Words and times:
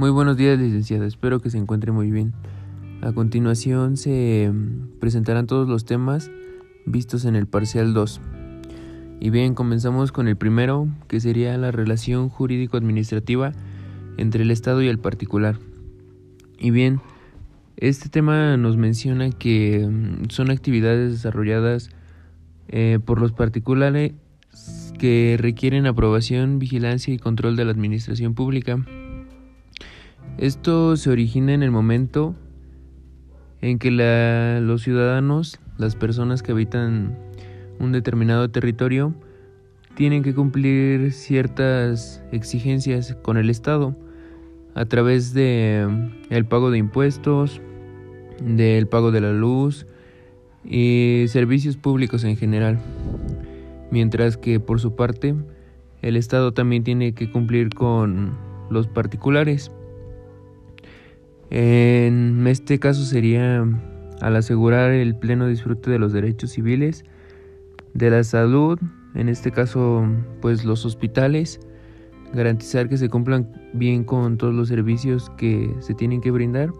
Muy 0.00 0.08
buenos 0.08 0.38
días, 0.38 0.58
licenciada. 0.58 1.06
Espero 1.06 1.40
que 1.40 1.50
se 1.50 1.58
encuentre 1.58 1.92
muy 1.92 2.10
bien. 2.10 2.32
A 3.02 3.12
continuación 3.12 3.98
se 3.98 4.50
mm, 4.50 4.98
presentarán 4.98 5.46
todos 5.46 5.68
los 5.68 5.84
temas 5.84 6.30
vistos 6.86 7.26
en 7.26 7.36
el 7.36 7.46
parcial 7.46 7.92
2. 7.92 8.18
Y 9.20 9.28
bien, 9.28 9.54
comenzamos 9.54 10.10
con 10.10 10.26
el 10.26 10.38
primero, 10.38 10.88
que 11.06 11.20
sería 11.20 11.54
la 11.58 11.70
relación 11.70 12.30
jurídico-administrativa 12.30 13.52
entre 14.16 14.44
el 14.44 14.50
Estado 14.50 14.80
y 14.80 14.88
el 14.88 14.98
particular. 14.98 15.58
Y 16.58 16.70
bien, 16.70 17.02
este 17.76 18.08
tema 18.08 18.56
nos 18.56 18.78
menciona 18.78 19.28
que 19.28 19.86
mm, 19.86 20.30
son 20.30 20.50
actividades 20.50 21.12
desarrolladas 21.12 21.90
eh, 22.68 23.00
por 23.04 23.20
los 23.20 23.32
particulares 23.32 24.14
que 24.98 25.36
requieren 25.38 25.84
aprobación, 25.84 26.58
vigilancia 26.58 27.12
y 27.12 27.18
control 27.18 27.54
de 27.54 27.66
la 27.66 27.72
administración 27.72 28.34
pública. 28.34 28.82
Esto 30.40 30.96
se 30.96 31.10
origina 31.10 31.52
en 31.52 31.62
el 31.62 31.70
momento 31.70 32.34
en 33.60 33.78
que 33.78 33.90
los 34.62 34.82
ciudadanos, 34.82 35.60
las 35.76 35.94
personas 35.94 36.42
que 36.42 36.52
habitan 36.52 37.16
un 37.78 37.92
determinado 37.92 38.50
territorio, 38.50 39.14
tienen 39.94 40.22
que 40.22 40.34
cumplir 40.34 41.12
ciertas 41.12 42.22
exigencias 42.32 43.14
con 43.22 43.36
el 43.36 43.50
Estado 43.50 43.94
a 44.74 44.86
través 44.86 45.34
de 45.34 45.86
el 46.30 46.46
pago 46.46 46.70
de 46.70 46.78
impuestos, 46.78 47.60
del 48.42 48.86
pago 48.86 49.12
de 49.12 49.20
la 49.20 49.32
luz 49.32 49.86
y 50.64 51.26
servicios 51.28 51.76
públicos 51.76 52.24
en 52.24 52.36
general 52.38 52.78
mientras 53.90 54.36
que 54.36 54.60
por 54.60 54.80
su 54.80 54.94
parte 54.96 55.34
el 56.02 56.16
Estado 56.16 56.52
también 56.52 56.82
tiene 56.82 57.12
que 57.12 57.30
cumplir 57.30 57.70
con 57.70 58.32
los 58.70 58.86
particulares. 58.86 59.70
En 61.50 62.46
este 62.46 62.78
caso 62.78 63.04
sería 63.04 63.66
al 64.20 64.36
asegurar 64.36 64.92
el 64.92 65.16
pleno 65.16 65.46
disfrute 65.46 65.90
de 65.90 65.98
los 65.98 66.12
derechos 66.12 66.50
civiles, 66.50 67.04
de 67.94 68.10
la 68.10 68.22
salud, 68.24 68.78
en 69.14 69.28
este 69.28 69.50
caso 69.50 70.06
pues 70.40 70.64
los 70.64 70.84
hospitales, 70.86 71.60
garantizar 72.32 72.88
que 72.88 72.96
se 72.96 73.08
cumplan 73.08 73.50
bien 73.72 74.04
con 74.04 74.36
todos 74.36 74.54
los 74.54 74.68
servicios 74.68 75.30
que 75.30 75.74
se 75.80 75.94
tienen 75.94 76.20
que 76.20 76.30
brindar 76.30 76.70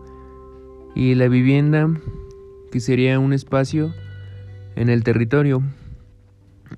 y 0.95 1.15
la 1.15 1.29
vivienda 1.29 1.91
que 2.71 2.79
sería 2.79 3.19
un 3.19 3.33
espacio 3.33 3.93
en 4.77 4.89
el 4.89 5.03
territorio 5.03 5.63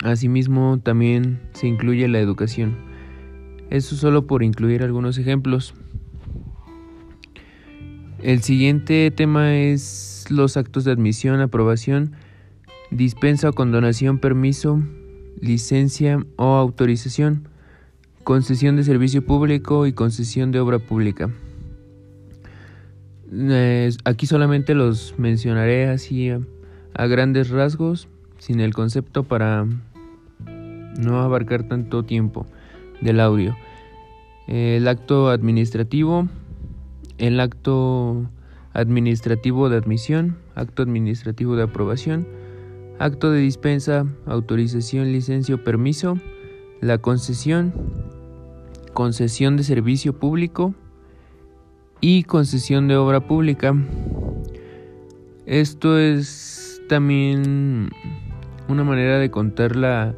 Asimismo, 0.03 0.81
también 0.83 1.41
se 1.53 1.69
incluye 1.69 2.09
la 2.09 2.19
educación. 2.19 2.77
Eso 3.71 3.95
solo 3.95 4.27
por 4.27 4.43
incluir 4.43 4.83
algunos 4.83 5.19
ejemplos. 5.19 5.75
El 8.23 8.41
siguiente 8.45 9.11
tema 9.11 9.57
es 9.57 10.27
los 10.31 10.57
actos 10.57 10.85
de 10.85 10.93
admisión, 10.93 11.41
aprobación, 11.41 12.13
dispensa 12.93 13.49
o 13.49 13.53
condonación, 13.53 14.19
permiso, 14.19 14.81
licencia 15.41 16.25
o 16.37 16.55
autorización, 16.55 17.49
concesión 18.23 18.77
de 18.77 18.85
servicio 18.85 19.27
público 19.27 19.89
y 19.89 19.93
concesión 19.93 20.53
de 20.53 20.61
obra 20.61 20.79
pública. 20.79 21.31
aquí 24.05 24.27
solamente 24.27 24.75
los 24.75 25.19
mencionaré 25.19 25.89
así 25.89 26.31
a 26.31 27.07
grandes 27.07 27.51
rasgos 27.51 28.07
sin 28.39 28.61
el 28.61 28.73
concepto 28.73 29.25
para 29.25 29.67
no 30.47 31.21
abarcar 31.23 31.65
tanto 31.65 32.05
tiempo 32.05 32.47
del 33.01 33.19
audio. 33.19 33.57
El 34.47 34.87
acto 34.87 35.29
administrativo, 35.29 36.29
el 37.23 37.39
acto 37.39 38.29
administrativo 38.73 39.69
de 39.69 39.77
admisión, 39.77 40.39
acto 40.57 40.83
administrativo 40.83 41.55
de 41.55 41.63
aprobación, 41.63 42.27
acto 42.99 43.31
de 43.31 43.39
dispensa, 43.39 44.07
autorización, 44.27 45.13
licencia 45.13 45.55
o 45.55 45.59
permiso, 45.59 46.19
la 46.81 46.99
concesión, 46.99 47.73
concesión 48.93 49.57
de 49.57 49.63
servicio 49.63 50.19
público 50.19 50.75
y 52.01 52.25
concesión 52.25 52.89
de 52.89 52.97
obra 52.97 53.21
pública. 53.21 53.73
Esto 55.47 56.01
es 56.01 56.83
también 56.89 57.91
una 58.67 58.83
manera 58.83 59.21
de 59.21 59.31
contar 59.31 59.77
la, 59.77 60.17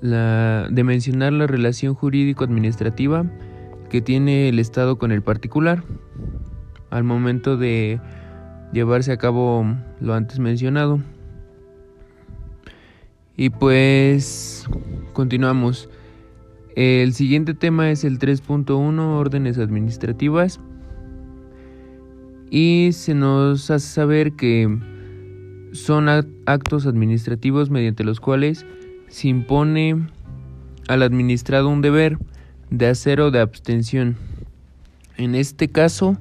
la, 0.00 0.66
de 0.68 0.82
mencionar 0.82 1.32
la 1.32 1.46
relación 1.46 1.94
jurídico-administrativa 1.94 3.24
que 3.90 4.00
tiene 4.00 4.48
el 4.48 4.58
Estado 4.58 4.96
con 4.96 5.12
el 5.12 5.20
particular 5.20 5.84
al 6.88 7.04
momento 7.04 7.56
de 7.56 8.00
llevarse 8.72 9.12
a 9.12 9.18
cabo 9.18 9.66
lo 10.00 10.14
antes 10.14 10.38
mencionado. 10.38 11.00
Y 13.36 13.50
pues 13.50 14.66
continuamos. 15.12 15.88
El 16.76 17.12
siguiente 17.14 17.54
tema 17.54 17.90
es 17.90 18.04
el 18.04 18.18
3.1, 18.18 18.98
órdenes 19.16 19.58
administrativas. 19.58 20.60
Y 22.50 22.90
se 22.92 23.14
nos 23.14 23.70
hace 23.70 23.86
saber 23.86 24.32
que 24.32 24.78
son 25.72 26.08
actos 26.46 26.86
administrativos 26.86 27.70
mediante 27.70 28.04
los 28.04 28.20
cuales 28.20 28.66
se 29.08 29.28
impone 29.28 30.06
al 30.88 31.02
administrado 31.02 31.68
un 31.68 31.80
deber 31.80 32.18
de 32.70 32.86
hacer 32.86 33.20
o 33.20 33.30
de 33.30 33.40
abstención. 33.40 34.16
En 35.16 35.34
este 35.34 35.68
caso, 35.68 36.16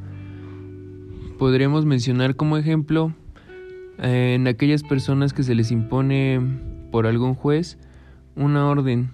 podremos 1.37 1.85
mencionar 1.85 2.35
como 2.35 2.57
ejemplo 2.57 3.13
eh, 3.97 4.33
en 4.35 4.47
aquellas 4.47 4.83
personas 4.83 5.33
que 5.33 5.43
se 5.43 5.55
les 5.55 5.71
impone 5.71 6.41
por 6.91 7.07
algún 7.07 7.35
juez 7.35 7.77
una 8.35 8.67
orden, 8.67 9.11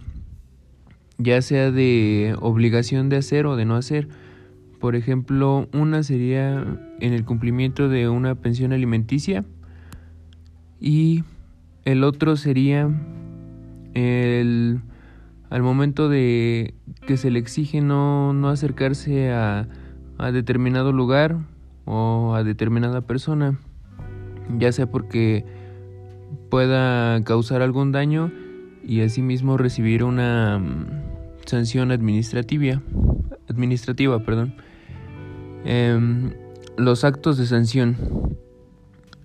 ya 1.18 1.41
sea 1.41 1.72
de 1.72 2.35
obligación 2.40 3.09
de 3.09 3.18
hacer 3.18 3.45
o 3.45 3.56
de 3.56 3.66
no 3.66 3.75
hacer. 3.75 4.07
Por 4.79 4.95
ejemplo, 4.95 5.68
una 5.74 6.03
sería 6.03 6.63
en 7.00 7.13
el 7.13 7.25
cumplimiento 7.25 7.90
de 7.90 8.09
una 8.09 8.35
pensión 8.35 8.74
alimenticia 8.74 9.44
y 10.79 11.24
el 11.85 12.03
otro 12.03 12.35
sería 12.35 12.90
el, 13.94 14.81
al 15.50 15.63
momento 15.63 16.09
de 16.09 16.74
que 17.06 17.18
se 17.18 17.32
le 17.32 17.40
exige 17.40 17.82
no, 17.82 18.34
no 18.34 18.50
acercarse 18.50 19.32
a, 19.32 19.68
a 20.18 20.32
determinado 20.32 20.92
lugar 20.92 21.38
o 21.86 22.34
a 22.36 22.44
determinada 22.44 23.02
persona, 23.02 23.60
ya 24.58 24.72
sea 24.72 24.90
porque 24.90 25.46
pueda 26.50 27.24
causar 27.24 27.62
algún 27.62 27.92
daño 27.92 28.32
y 28.84 29.02
asimismo 29.02 29.58
recibir 29.58 30.04
una 30.04 30.60
mm, 30.60 31.46
sanción 31.46 31.92
administrativa. 31.92 32.82
administrativa 33.50 34.20
perdón. 34.24 34.56
Em, 35.66 36.34
los 36.78 37.04
actos 37.04 37.38
de 37.38 37.46
sanción. 37.46 37.98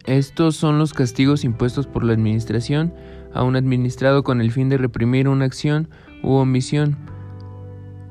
Estos 0.06 0.56
son 0.56 0.78
los 0.78 0.94
castigos 0.94 1.44
impuestos 1.44 1.86
por 1.86 2.04
la 2.04 2.14
Administración 2.14 2.94
a 3.34 3.42
un 3.42 3.54
administrado 3.54 4.22
con 4.24 4.40
el 4.40 4.50
fin 4.50 4.68
de 4.70 4.78
reprimir 4.78 5.28
una 5.28 5.44
acción 5.44 5.88
u 6.22 6.32
omisión 6.32 6.96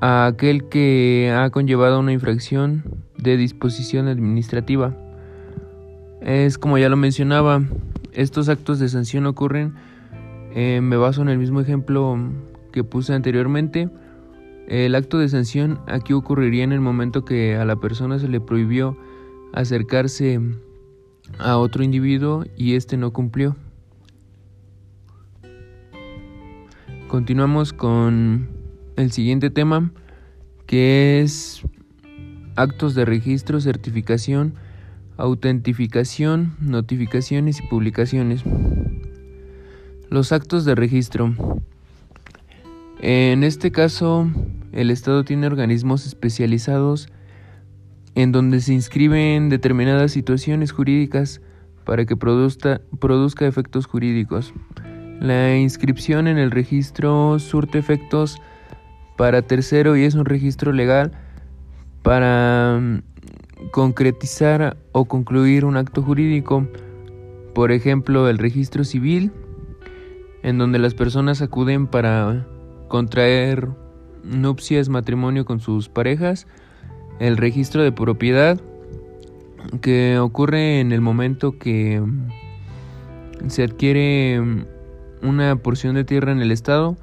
a 0.01 0.27
aquel 0.27 0.69
que 0.69 1.33
ha 1.35 1.49
conllevado 1.49 1.99
una 1.99 2.13
infracción 2.13 2.83
de 3.17 3.37
disposición 3.37 4.07
administrativa. 4.07 4.95
Es 6.21 6.57
como 6.57 6.77
ya 6.77 6.89
lo 6.89 6.97
mencionaba, 6.97 7.63
estos 8.13 8.49
actos 8.49 8.79
de 8.79 8.89
sanción 8.89 9.25
ocurren, 9.25 9.75
eh, 10.53 10.79
me 10.81 10.97
baso 10.97 11.21
en 11.21 11.29
el 11.29 11.37
mismo 11.37 11.61
ejemplo 11.61 12.17
que 12.71 12.83
puse 12.83 13.13
anteriormente, 13.13 13.89
el 14.67 14.93
acto 14.95 15.17
de 15.17 15.29
sanción 15.29 15.79
aquí 15.87 16.13
ocurriría 16.13 16.63
en 16.63 16.71
el 16.71 16.79
momento 16.79 17.25
que 17.25 17.55
a 17.55 17.65
la 17.65 17.77
persona 17.77 18.19
se 18.19 18.27
le 18.27 18.39
prohibió 18.39 18.97
acercarse 19.53 20.39
a 21.39 21.57
otro 21.57 21.83
individuo 21.83 22.45
y 22.55 22.75
éste 22.75 22.95
no 22.95 23.11
cumplió. 23.11 23.55
Continuamos 27.07 27.73
con 27.73 28.58
el 28.99 29.11
siguiente 29.11 29.49
tema 29.49 29.91
que 30.65 31.21
es 31.21 31.63
actos 32.55 32.93
de 32.95 33.05
registro, 33.05 33.61
certificación, 33.61 34.55
autentificación, 35.17 36.55
notificaciones 36.59 37.59
y 37.59 37.67
publicaciones. 37.67 38.43
Los 40.09 40.31
actos 40.31 40.65
de 40.65 40.75
registro. 40.75 41.33
En 43.01 43.43
este 43.43 43.71
caso, 43.71 44.29
el 44.73 44.91
Estado 44.91 45.23
tiene 45.23 45.47
organismos 45.47 46.05
especializados 46.05 47.07
en 48.15 48.31
donde 48.31 48.59
se 48.59 48.73
inscriben 48.73 49.49
determinadas 49.49 50.11
situaciones 50.11 50.71
jurídicas 50.71 51.41
para 51.85 52.05
que 52.05 52.17
produzca, 52.17 52.81
produzca 52.99 53.47
efectos 53.47 53.85
jurídicos. 53.85 54.53
La 55.21 55.57
inscripción 55.57 56.27
en 56.27 56.37
el 56.37 56.51
registro 56.51 57.39
surte 57.39 57.77
efectos 57.77 58.41
para 59.19 59.41
tercero 59.41 59.97
y 59.97 60.05
es 60.05 60.15
un 60.15 60.23
registro 60.23 60.71
legal 60.71 61.11
para 62.03 62.79
mm, 62.81 63.69
concretizar 63.71 64.77
o 64.93 65.03
concluir 65.03 65.65
un 65.65 65.75
acto 65.75 66.01
jurídico, 66.01 66.65
por 67.53 67.73
ejemplo 67.73 68.29
el 68.29 68.37
registro 68.37 68.85
civil, 68.85 69.33
en 70.41 70.57
donde 70.57 70.79
las 70.79 70.93
personas 70.93 71.41
acuden 71.41 71.85
para 71.85 72.47
contraer 72.87 73.67
nupcias, 74.23 74.87
matrimonio 74.87 75.43
con 75.43 75.59
sus 75.59 75.89
parejas, 75.89 76.47
el 77.19 77.35
registro 77.35 77.83
de 77.83 77.91
propiedad, 77.91 78.57
que 79.81 80.17
ocurre 80.17 80.79
en 80.79 80.93
el 80.93 81.01
momento 81.01 81.59
que 81.59 81.99
mm, 81.99 83.49
se 83.49 83.63
adquiere 83.63 84.39
mm, 84.39 84.65
una 85.23 85.57
porción 85.57 85.95
de 85.95 86.05
tierra 86.05 86.31
en 86.31 86.39
el 86.39 86.53
estado, 86.53 86.95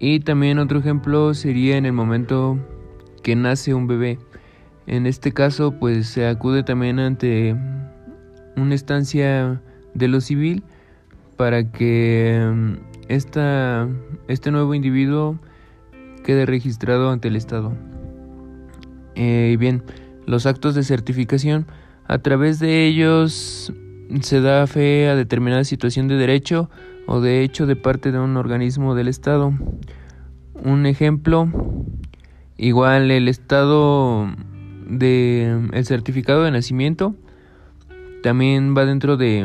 y 0.00 0.20
también 0.20 0.58
otro 0.58 0.78
ejemplo 0.78 1.34
sería 1.34 1.76
en 1.76 1.84
el 1.84 1.92
momento 1.92 2.58
que 3.22 3.36
nace 3.36 3.74
un 3.74 3.86
bebé. 3.86 4.18
En 4.86 5.06
este 5.06 5.32
caso, 5.32 5.72
pues 5.72 6.08
se 6.08 6.26
acude 6.26 6.62
también 6.62 6.98
ante 6.98 7.54
una 8.56 8.74
estancia 8.74 9.60
de 9.92 10.08
lo 10.08 10.22
civil 10.22 10.62
para 11.36 11.70
que 11.70 12.50
mm, 12.50 12.72
esta, 13.08 13.88
este 14.26 14.50
nuevo 14.50 14.74
individuo 14.74 15.38
quede 16.24 16.46
registrado 16.46 17.10
ante 17.10 17.28
el 17.28 17.36
Estado. 17.36 17.72
Eh, 19.16 19.56
bien, 19.60 19.82
los 20.26 20.46
actos 20.46 20.74
de 20.74 20.82
certificación, 20.82 21.66
a 22.06 22.18
través 22.18 22.58
de 22.58 22.86
ellos 22.86 23.70
se 24.22 24.40
da 24.40 24.66
fe 24.66 25.10
a 25.10 25.14
determinada 25.14 25.64
situación 25.64 26.08
de 26.08 26.16
derecho 26.16 26.70
o 27.10 27.20
de 27.20 27.42
hecho 27.42 27.66
de 27.66 27.74
parte 27.74 28.12
de 28.12 28.20
un 28.20 28.36
organismo 28.36 28.94
del 28.94 29.08
Estado. 29.08 29.52
Un 30.62 30.86
ejemplo, 30.86 31.48
igual 32.56 33.10
el 33.10 33.26
Estado 33.26 34.28
de 34.86 35.68
el 35.72 35.84
certificado 35.86 36.44
de 36.44 36.52
nacimiento 36.52 37.16
también 38.22 38.76
va 38.76 38.84
dentro 38.86 39.16
de, 39.16 39.44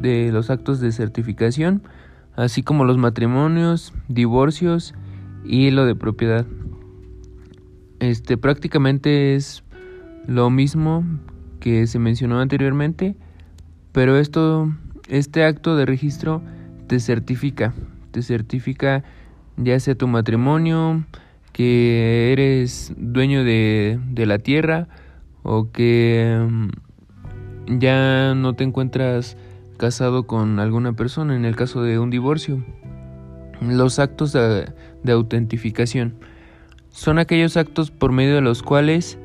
de 0.00 0.32
los 0.32 0.48
actos 0.48 0.80
de 0.80 0.90
certificación, 0.90 1.82
así 2.34 2.62
como 2.62 2.86
los 2.86 2.96
matrimonios, 2.96 3.92
divorcios 4.08 4.94
y 5.44 5.70
lo 5.72 5.84
de 5.84 5.94
propiedad. 5.94 6.46
Este 7.98 8.38
prácticamente 8.38 9.34
es 9.34 9.64
lo 10.26 10.48
mismo 10.48 11.04
que 11.60 11.86
se 11.86 11.98
mencionó 11.98 12.40
anteriormente, 12.40 13.16
pero 13.92 14.16
esto 14.16 14.72
este 15.08 15.44
acto 15.44 15.76
de 15.76 15.84
registro 15.84 16.40
te 16.90 16.98
certifica, 16.98 17.72
te 18.10 18.20
certifica 18.20 19.04
ya 19.56 19.78
sea 19.78 19.94
tu 19.94 20.08
matrimonio, 20.08 21.04
que 21.52 22.32
eres 22.32 22.92
dueño 22.96 23.44
de, 23.44 24.00
de 24.08 24.26
la 24.26 24.40
tierra 24.40 24.88
o 25.44 25.70
que 25.70 26.44
mm, 26.50 27.78
ya 27.78 28.34
no 28.34 28.54
te 28.54 28.64
encuentras 28.64 29.36
casado 29.76 30.26
con 30.26 30.58
alguna 30.58 30.94
persona 30.94 31.36
en 31.36 31.44
el 31.44 31.54
caso 31.54 31.80
de 31.84 32.00
un 32.00 32.10
divorcio. 32.10 32.60
Los 33.60 34.00
actos 34.00 34.32
de, 34.32 34.72
autentificación 35.12 36.16
son 36.90 37.20
aquellos 37.20 37.56
actos 37.56 37.92
por 37.92 38.10
medio 38.10 38.34
de 38.34 38.40
los 38.40 38.64
cuales 38.64 39.16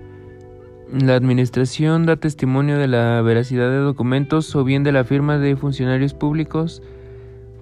la 0.94 1.16
administración 1.16 2.06
da 2.06 2.18
testimonio 2.18 2.78
de 2.78 2.88
la 2.88 3.24
veracidad 3.24 3.72
de 3.72 3.78
documentos 3.78 4.56
o 4.56 4.64
bien 4.64 4.84
de 4.84 4.92
la 4.92 5.04
firma 5.04 5.40
de 5.40 5.56
funcionarios 5.56 6.14
públicos 6.14 6.84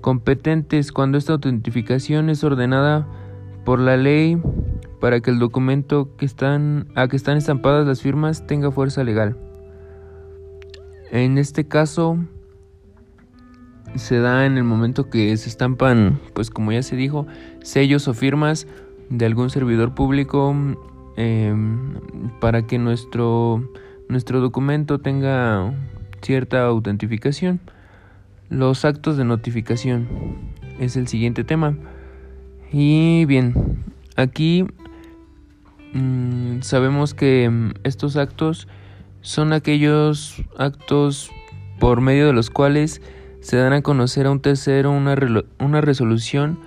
competentes 0.03 0.91
cuando 0.91 1.17
esta 1.17 1.31
autentificación 1.31 2.29
es 2.29 2.44
ordenada 2.44 3.07
por 3.63 3.79
la 3.79 3.95
ley 3.95 4.38
para 5.00 5.21
que 5.21 5.31
el 5.31 5.39
documento 5.39 6.15
que 6.17 6.25
están, 6.25 6.88
a 6.94 7.07
que 7.07 7.15
están 7.15 7.38
estampadas 7.38 7.88
las 7.88 8.01
firmas 8.01 8.45
tenga 8.45 8.69
fuerza 8.69 9.05
legal. 9.05 9.38
En 11.09 11.38
este 11.38 11.69
caso, 11.69 12.17
se 13.95 14.19
da 14.19 14.45
en 14.45 14.57
el 14.57 14.65
momento 14.65 15.09
que 15.09 15.35
se 15.38 15.47
estampan, 15.47 16.19
pues 16.33 16.50
como 16.50 16.73
ya 16.73 16.83
se 16.83 16.97
dijo, 16.97 17.25
sellos 17.61 18.09
o 18.09 18.13
firmas 18.13 18.67
de 19.09 19.25
algún 19.25 19.50
servidor 19.50 19.95
público 19.95 20.53
em, 21.15 21.94
para 22.41 22.67
que 22.67 22.77
nuestro, 22.77 23.71
nuestro 24.09 24.41
documento 24.41 25.00
tenga 25.00 25.73
cierta 26.21 26.65
autentificación. 26.65 27.61
Los 28.53 28.85
actos 28.85 29.17
de 29.17 29.25
notificación 29.25 30.07
es 30.79 30.95
el 30.95 31.07
siguiente 31.07 31.44
tema. 31.44 31.75
Y 32.71 33.25
bien, 33.25 33.83
aquí 34.15 34.67
mm, 35.94 36.61
sabemos 36.61 37.15
que 37.15 37.71
estos 37.83 38.15
actos 38.15 38.67
son 39.21 39.53
aquellos 39.53 40.44
actos 40.55 41.31
por 41.79 42.00
medio 42.00 42.27
de 42.27 42.33
los 42.33 42.51
cuales 42.51 43.01
se 43.41 43.57
dan 43.57 43.73
a 43.73 43.81
conocer 43.81 44.27
a 44.27 44.31
un 44.31 44.39
tercero 44.39 44.91
una, 44.91 45.15
una 45.59 45.81
resolución 45.81 46.59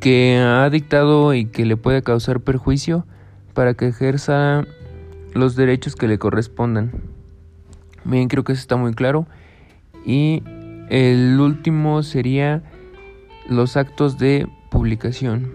que 0.00 0.38
ha 0.38 0.70
dictado 0.70 1.34
y 1.34 1.44
que 1.44 1.66
le 1.66 1.76
puede 1.76 2.02
causar 2.02 2.40
perjuicio 2.40 3.04
para 3.52 3.74
que 3.74 3.88
ejerza 3.88 4.64
los 5.34 5.54
derechos 5.54 5.96
que 5.96 6.08
le 6.08 6.18
correspondan. 6.18 6.92
Bien, 8.04 8.28
creo 8.28 8.42
que 8.42 8.52
eso 8.52 8.62
está 8.62 8.76
muy 8.76 8.94
claro. 8.94 9.26
Y 10.04 10.42
el 10.88 11.38
último 11.40 12.02
sería 12.02 12.62
los 13.48 13.76
actos 13.76 14.18
de 14.18 14.48
publicación. 14.70 15.50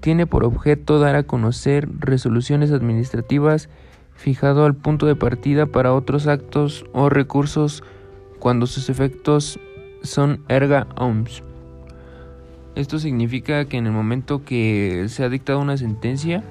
Tiene 0.00 0.26
por 0.26 0.44
objeto 0.44 0.98
dar 0.98 1.16
a 1.16 1.22
conocer 1.22 1.88
resoluciones 1.98 2.70
administrativas 2.70 3.68
fijado 4.12 4.64
al 4.64 4.74
punto 4.74 5.06
de 5.06 5.16
partida 5.16 5.66
para 5.66 5.92
otros 5.92 6.26
actos 6.26 6.84
o 6.92 7.08
recursos 7.08 7.82
cuando 8.38 8.66
sus 8.66 8.88
efectos 8.90 9.58
son 10.02 10.44
erga 10.48 10.86
omnes. 10.96 11.42
Esto 12.74 12.98
significa 12.98 13.64
que 13.66 13.76
en 13.76 13.86
el 13.86 13.92
momento 13.92 14.44
que 14.44 15.06
se 15.08 15.24
ha 15.24 15.28
dictado 15.28 15.60
una 15.60 15.76
sentencia, 15.76 16.42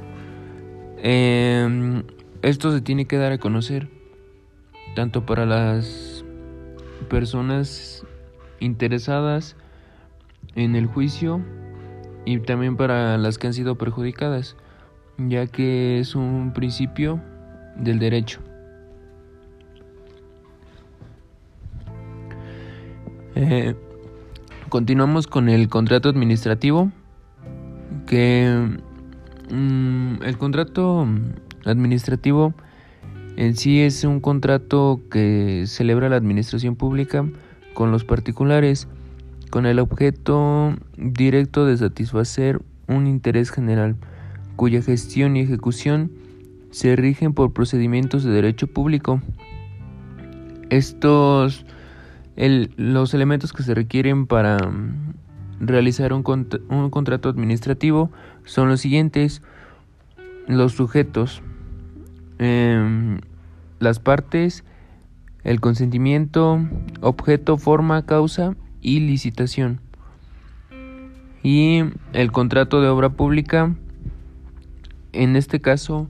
em, 0.98 2.04
esto 2.42 2.72
se 2.72 2.82
tiene 2.82 3.06
que 3.06 3.18
dar 3.18 3.32
a 3.34 3.38
conocer 3.38 3.90
tanto 4.96 5.26
para 5.26 5.46
las 5.46 6.13
personas 7.14 8.04
interesadas 8.60 9.56
en 10.56 10.76
el 10.76 10.88
juicio 10.88 11.42
y 12.26 12.40
también 12.40 12.76
para 12.76 13.20
las 13.20 13.38
que 13.38 13.46
han 13.46 13.54
sido 13.54 13.76
perjudicadas, 13.76 14.56
ya 15.20 15.46
que 15.46 16.00
es 16.00 16.16
un 16.16 16.54
principio 16.56 17.22
del 17.76 18.00
derecho. 18.00 18.40
Eh, 23.36 23.76
continuamos 24.70 25.28
con 25.28 25.50
el 25.50 25.70
contrato 25.70 26.10
administrativo, 26.10 26.92
que 28.08 28.76
mm, 29.52 30.24
el 30.24 30.38
contrato 30.40 31.08
administrativo 31.64 32.56
en 33.38 33.56
sí 33.56 33.82
es 33.82 34.04
un 34.04 34.20
contrato 34.20 35.02
que 35.10 35.64
celebra 35.68 36.10
la 36.10 36.16
administración 36.18 36.76
pública 36.76 37.26
con 37.74 37.92
los 37.92 38.04
particulares 38.04 38.88
con 39.54 39.68
el 39.68 39.78
objeto 39.78 40.74
directo 40.98 41.68
de 41.68 41.78
satisfacer 41.78 42.60
un 42.88 43.06
interés 43.06 43.52
general, 43.52 43.96
cuya 44.56 44.82
gestión 44.82 45.38
y 45.38 45.42
ejecución 45.42 46.12
se 46.72 46.96
rigen 46.96 47.36
por 47.36 47.54
procedimientos 47.54 48.24
de 48.24 48.32
derecho 48.32 48.66
público. 48.66 49.22
Estos 50.72 51.68
los 52.36 53.14
elementos 53.14 53.54
que 53.54 53.62
se 53.62 53.76
requieren 53.76 54.26
para 54.26 54.58
realizar 55.60 56.14
un, 56.14 56.24
contrato 56.24 57.30
administrativo 57.30 58.10
son 58.46 58.70
los 58.70 58.82
siguientes. 58.82 59.44
Los 60.48 60.74
sujetos, 60.74 61.44
em, 62.44 63.20
las 63.80 64.00
partes, 64.00 64.64
el 65.44 65.60
consentimiento, 65.60 66.60
objeto, 67.02 67.58
forma, 67.58 68.06
causa 68.06 68.56
y 68.82 69.00
licitación. 69.00 69.80
Y 71.42 71.84
el 72.14 72.32
contrato 72.32 72.82
de 72.82 72.88
obra 72.88 73.10
pública, 73.10 73.76
en 75.12 75.36
este 75.36 75.60
caso, 75.60 76.10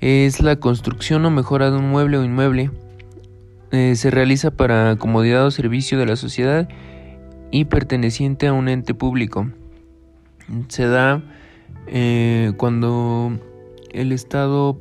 es 0.00 0.40
la 0.40 0.56
construcción 0.56 1.24
o 1.24 1.30
mejora 1.30 1.70
de 1.70 1.78
un 1.78 1.90
mueble 1.90 2.18
o 2.18 2.24
inmueble 2.24 2.70
eh, 3.76 3.96
se 3.96 4.12
realiza 4.12 4.52
para 4.52 4.94
comodidad 4.94 5.44
o 5.46 5.50
servicio 5.50 5.98
de 5.98 6.06
la 6.06 6.14
sociedad 6.14 6.68
y 7.50 7.64
perteneciente 7.64 8.46
a 8.46 8.52
un 8.52 8.68
ente 8.68 8.94
público. 8.94 9.50
Se 10.68 10.86
da 10.86 11.24
eh, 11.88 12.52
cuando 12.56 13.36
el 13.90 14.12
Estado 14.12 14.78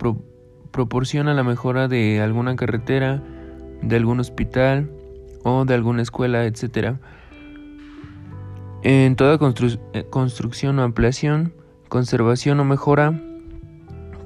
proporciona 0.74 1.34
la 1.34 1.44
mejora 1.44 1.88
de 1.88 2.20
alguna 2.20 2.58
carretera, 2.58 3.24
de 3.82 3.96
algún 3.96 4.20
hospital 4.20 4.90
o 5.44 5.64
de 5.64 5.74
alguna 5.76 6.02
escuela, 6.02 6.46
etc. 6.46 6.98
En 8.82 9.16
toda 9.16 9.36
eh, 9.94 10.06
construcción 10.10 10.80
o 10.80 10.84
ampliación, 10.84 11.54
conservación 11.88 12.60
o 12.60 12.66
mejora 12.66 13.22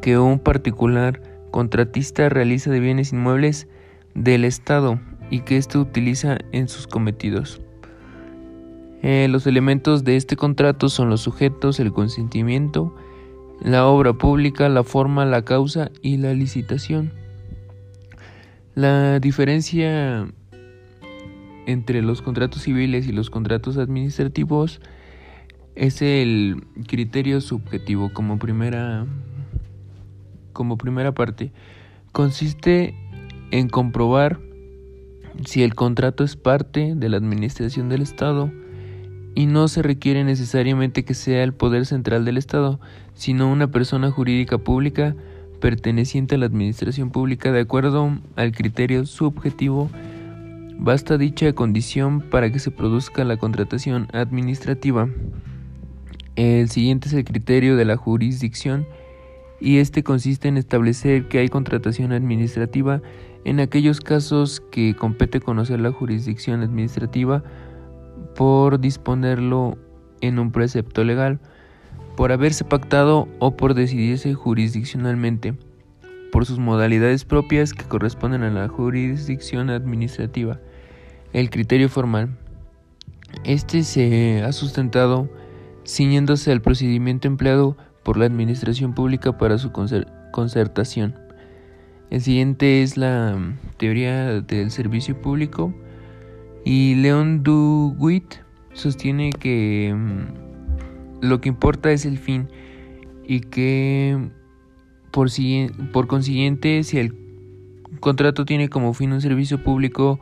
que 0.01 0.17
un 0.17 0.39
particular 0.39 1.21
contratista 1.51 2.29
realiza 2.29 2.71
de 2.71 2.79
bienes 2.79 3.11
inmuebles 3.11 3.67
del 4.15 4.45
Estado 4.45 4.99
y 5.29 5.41
que 5.41 5.57
éste 5.57 5.77
utiliza 5.77 6.37
en 6.53 6.69
sus 6.69 6.87
cometidos. 6.87 7.61
Eh, 9.03 9.27
los 9.29 9.45
elementos 9.47 10.03
de 10.03 10.15
este 10.15 10.37
contrato 10.37 10.89
son 10.89 11.09
los 11.09 11.21
sujetos, 11.21 11.79
el 11.79 11.91
consentimiento, 11.91 12.95
la 13.61 13.87
obra 13.87 14.13
pública, 14.13 14.69
la 14.69 14.83
forma, 14.83 15.25
la 15.25 15.43
causa 15.43 15.91
y 16.01 16.17
la 16.17 16.33
licitación. 16.33 17.11
La 18.75 19.19
diferencia 19.19 20.27
entre 21.65 22.01
los 22.01 22.21
contratos 22.21 22.61
civiles 22.61 23.07
y 23.07 23.11
los 23.11 23.29
contratos 23.29 23.77
administrativos 23.77 24.79
es 25.75 26.01
el 26.01 26.63
criterio 26.87 27.41
subjetivo 27.41 28.11
como 28.13 28.39
primera 28.39 29.05
como 30.53 30.77
primera 30.77 31.13
parte 31.13 31.51
consiste 32.13 32.95
en 33.51 33.69
comprobar 33.69 34.39
si 35.45 35.61
el 35.61 35.75
contrato 35.75 36.23
es 36.23 36.35
parte 36.35 36.93
de 36.95 37.09
la 37.09 37.17
administración 37.17 37.89
del 37.89 38.01
Estado 38.01 38.51
y 39.37 39.45
no 39.45 39.67
se 39.67 39.83
requiere 39.83 40.23
necesariamente 40.23 41.05
que 41.05 41.13
sea 41.13 41.43
el 41.43 41.53
poder 41.53 41.85
central 41.85 42.25
del 42.25 42.39
Estado, 42.39 42.79
sino 43.13 43.51
una 43.51 43.67
persona 43.67 44.09
jurídica 44.09 44.57
pública 44.57 45.15
perteneciente 45.59 46.33
a 46.33 46.37
la 46.39 46.47
administración 46.47 47.11
pública 47.11 47.51
de 47.51 47.59
acuerdo 47.59 48.17
al 48.35 48.51
criterio 48.51 49.05
subjetivo. 49.05 49.91
Basta 50.79 51.19
dicha 51.19 51.53
condición 51.53 52.21
para 52.21 52.51
que 52.51 52.57
se 52.57 52.71
produzca 52.71 53.23
la 53.25 53.37
contratación 53.37 54.07
administrativa. 54.11 55.07
El 56.35 56.71
siguiente 56.71 57.07
es 57.07 57.13
el 57.13 57.23
criterio 57.23 57.75
de 57.75 57.85
la 57.85 57.95
jurisdicción 57.95 58.87
y 59.61 59.77
este 59.77 60.01
consiste 60.01 60.47
en 60.47 60.57
establecer 60.57 61.27
que 61.27 61.37
hay 61.37 61.49
contratación 61.49 62.11
administrativa 62.11 63.03
en 63.45 63.59
aquellos 63.59 64.01
casos 64.01 64.63
que 64.71 64.95
compete 64.95 65.41
conocer 65.41 65.79
la 65.79 65.91
jurisdicción 65.91 66.63
administrativa 66.63 67.43
por 68.37 68.79
disponerlo 68.79 69.79
en 70.21 70.37
un 70.37 70.51
precepto 70.51 71.03
legal, 71.03 71.39
por 72.15 72.31
haberse 72.31 72.63
pactado 72.63 73.27
o 73.39 73.57
por 73.57 73.73
decidirse 73.73 74.35
jurisdiccionalmente, 74.35 75.55
por 76.31 76.45
sus 76.45 76.59
modalidades 76.59 77.25
propias 77.25 77.73
que 77.73 77.85
corresponden 77.85 78.43
a 78.43 78.51
la 78.51 78.67
jurisdicción 78.67 79.71
administrativa. 79.71 80.59
El 81.33 81.49
criterio 81.49 81.89
formal. 81.89 82.37
Este 83.43 83.81
se 83.81 84.43
ha 84.43 84.51
sustentado 84.51 85.29
ciñéndose 85.85 86.51
al 86.51 86.61
procedimiento 86.61 87.27
empleado 87.27 87.75
por 88.03 88.17
la 88.17 88.25
administración 88.25 88.93
pública 88.93 89.39
para 89.39 89.57
su 89.57 89.71
concertación. 90.31 91.15
El 92.11 92.21
siguiente 92.21 92.83
es 92.83 92.97
la 92.97 93.35
teoría 93.77 94.41
del 94.41 94.69
servicio 94.69 95.19
público 95.19 95.73
y 96.69 96.95
Leon 96.95 97.43
DeWitt 97.43 98.41
sostiene 98.73 99.29
que 99.29 99.95
mm, 99.95 101.25
lo 101.25 101.39
que 101.39 101.47
importa 101.47 101.93
es 101.93 102.05
el 102.05 102.17
fin 102.17 102.49
y 103.25 103.39
que 103.39 104.31
por, 105.11 105.29
por 105.93 106.07
consiguiente 106.07 106.83
si 106.83 106.97
el 106.97 107.15
contrato 108.01 108.43
tiene 108.43 108.67
como 108.67 108.93
fin 108.93 109.13
un 109.13 109.21
servicio 109.21 109.63
público 109.63 110.19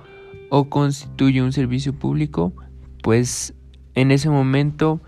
o 0.51 0.69
constituye 0.69 1.41
un 1.41 1.51
servicio 1.51 1.93
público, 1.93 2.53
pues 3.01 3.55
en 3.95 4.11
ese 4.11 4.29
momento 4.29 5.01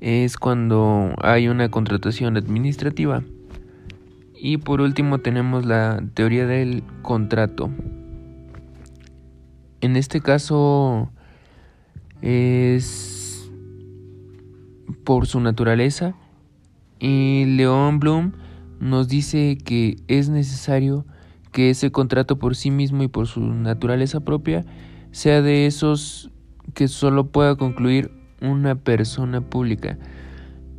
es 0.00 0.36
cuando 0.38 1.14
hay 1.22 1.46
una 1.46 1.68
contratación 1.68 2.36
administrativa. 2.36 3.22
Y 4.34 4.56
por 4.56 4.80
último 4.80 5.18
tenemos 5.18 5.64
la 5.64 6.02
teoría 6.14 6.48
del 6.48 6.82
contrato. 7.02 7.70
En 9.80 9.96
este 9.96 10.20
caso 10.20 11.10
es 12.20 13.50
por 15.04 15.26
su 15.26 15.40
naturaleza 15.40 16.14
y 16.98 17.44
León 17.46 17.98
Bloom 17.98 18.32
nos 18.78 19.08
dice 19.08 19.56
que 19.64 19.96
es 20.06 20.28
necesario 20.28 21.06
que 21.52 21.70
ese 21.70 21.90
contrato 21.90 22.38
por 22.38 22.56
sí 22.56 22.70
mismo 22.70 23.02
y 23.02 23.08
por 23.08 23.26
su 23.26 23.40
naturaleza 23.40 24.20
propia 24.20 24.64
sea 25.12 25.42
de 25.42 25.66
esos 25.66 26.30
que 26.74 26.86
solo 26.86 27.28
pueda 27.28 27.56
concluir 27.56 28.10
una 28.40 28.74
persona 28.76 29.40
pública. 29.40 29.98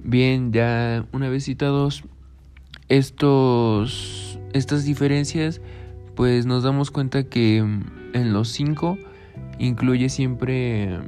Bien, 0.04 0.54
ya 0.54 1.06
una 1.12 1.30
vez 1.30 1.46
citados 1.46 2.04
estos 2.88 4.40
estas 4.54 4.86
diferencias, 4.86 5.62
pues 6.16 6.46
nos 6.46 6.64
damos 6.64 6.92
cuenta 6.92 7.24
que 7.24 7.66
en 8.14 8.34
los 8.34 8.50
cinco 8.50 8.98
incluye 9.60 10.10
siempre 10.10 11.00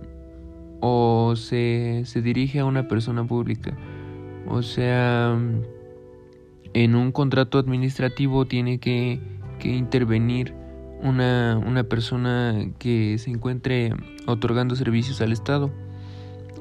o 0.79 1.35
se, 1.35 2.03
se 2.05 2.21
dirige 2.21 2.59
a 2.59 2.65
una 2.65 2.87
persona 2.87 3.25
pública. 3.25 3.75
O 4.47 4.61
sea, 4.61 5.37
en 6.73 6.95
un 6.95 7.11
contrato 7.11 7.57
administrativo 7.57 8.45
tiene 8.45 8.79
que, 8.79 9.19
que 9.59 9.69
intervenir 9.69 10.53
una, 11.01 11.57
una, 11.65 11.83
persona 11.83 12.65
que 12.79 13.17
se 13.17 13.29
encuentre 13.29 13.93
otorgando 14.25 14.75
servicios 14.75 15.21
al 15.21 15.31
Estado. 15.31 15.71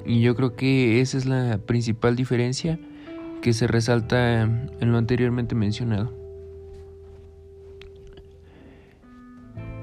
Y 0.06 0.20
yo 0.20 0.34
creo 0.34 0.54
que 0.54 1.00
esa 1.00 1.18
es 1.18 1.26
la 1.26 1.58
principal 1.58 2.16
diferencia 2.16 2.78
que 3.40 3.52
se 3.52 3.66
resalta 3.66 4.42
en 4.42 4.92
lo 4.92 4.98
anteriormente 4.98 5.54
mencionado. 5.54 6.21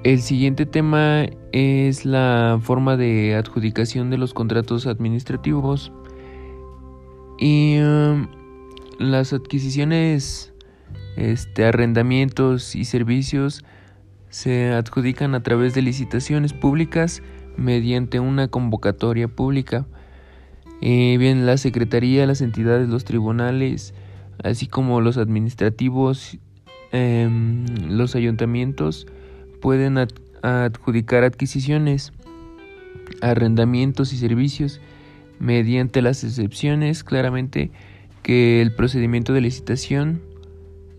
El 0.04 0.22
siguiente 0.22 0.66
tema 0.66 1.26
es 1.52 2.06
la 2.06 2.58
forma 2.62 2.96
de 2.96 3.36
adjudicación 3.36 4.10
de 4.10 4.18
los 4.18 4.34
contratos 4.34 4.88
administrativos 4.88 5.92
y 7.38 7.80
um, 7.80 8.28
las 8.98 9.34
adquisiciones, 9.34 10.54
este, 11.18 11.66
arrendamientos 11.66 12.78
y 12.78 12.86
servicios 12.86 13.66
se 14.30 14.72
adjudican 14.72 15.36
a 15.36 15.44
través 15.44 15.74
de 15.74 15.82
licitaciones 15.82 16.54
públicas 16.54 17.22
mediante 17.58 18.22
una 18.22 18.48
convocatoria 18.48 19.28
pública. 19.28 19.86
Eh, 20.80 21.18
bien, 21.20 21.46
la 21.46 21.58
Secretaría, 21.58 22.26
las 22.26 22.40
entidades, 22.40 22.88
los 22.88 23.04
tribunales, 23.04 23.94
así 24.42 24.66
como 24.66 25.02
los 25.02 25.18
administrativos, 25.18 26.38
em, 26.94 27.66
los 27.90 28.16
ayuntamientos, 28.16 29.06
pueden 29.62 29.98
adjudicar 30.42 31.24
adquisiciones, 31.24 32.14
arrendamientos 33.22 34.14
y 34.14 34.18
servicios 34.18 34.80
mediante 35.40 36.02
las 36.02 36.24
excepciones 36.24 37.04
claramente 37.04 37.72
que 38.24 38.62
el 38.62 38.74
procedimiento 38.74 39.34
de 39.34 39.42
licitación 39.42 40.22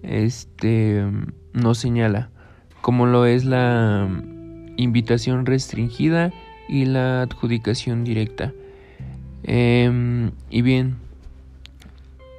este 0.02 1.04
no 1.52 1.74
señala, 1.74 2.30
como 2.80 3.06
lo 3.06 3.26
es 3.26 3.44
la 3.44 4.08
invitación 4.76 5.46
restringida 5.46 6.32
y 6.68 6.86
la 6.86 7.22
adjudicación 7.22 8.04
directa. 8.04 8.52
Em, 9.42 10.32
y 10.50 10.62
bien, 10.62 10.96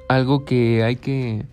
algo 0.08 0.44
que 0.44 0.82
hay 0.82 0.96
que 0.96 1.44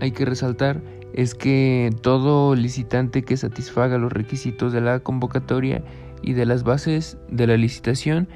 hay 0.00 0.12
que 0.12 0.24
resaltar 0.24 0.80
es 1.18 1.34
que 1.34 1.90
todo 2.00 2.54
licitante 2.54 3.24
que 3.24 3.36
satisfaga 3.36 3.98
los 3.98 4.12
requisitos 4.12 4.72
de 4.72 4.80
la 4.80 5.00
convocatoria 5.00 5.82
y 6.22 6.34
de 6.34 6.46
las 6.46 6.62
bases 6.62 7.18
de 7.28 7.48
la 7.48 7.56
licitación 7.56 8.28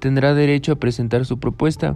tendrá 0.00 0.34
derecho 0.34 0.72
a 0.72 0.80
presentar 0.80 1.24
su 1.26 1.38
propuesta. 1.38 1.94